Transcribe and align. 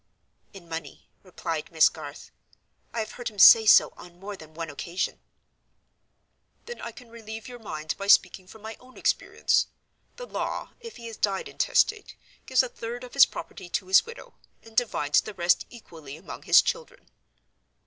"In 0.51 0.67
money," 0.67 1.07
replied 1.21 1.71
Miss 1.71 1.87
Garth. 1.87 2.31
"I 2.91 3.01
have 3.01 3.11
heard 3.11 3.29
him 3.29 3.37
say 3.37 3.67
so 3.67 3.93
on 3.95 4.19
more 4.19 4.35
than 4.35 4.55
one 4.55 4.71
occasion." 4.71 5.19
"Then 6.65 6.81
I 6.81 6.91
can 6.91 7.11
relieve 7.11 7.47
your 7.47 7.59
mind 7.59 7.95
by 7.99 8.07
speaking 8.07 8.47
from 8.47 8.63
my 8.63 8.75
own 8.79 8.97
experience. 8.97 9.67
The 10.15 10.25
law, 10.25 10.71
if 10.79 10.95
he 10.97 11.05
has 11.05 11.17
died 11.17 11.47
intestate, 11.47 12.15
gives 12.47 12.63
a 12.63 12.67
third 12.67 13.03
of 13.03 13.13
his 13.13 13.27
property 13.27 13.69
to 13.69 13.85
his 13.85 14.03
widow, 14.03 14.33
and 14.63 14.75
divides 14.75 15.21
the 15.21 15.35
rest 15.35 15.67
equally 15.69 16.17
among 16.17 16.41
his 16.41 16.63
children." 16.63 17.07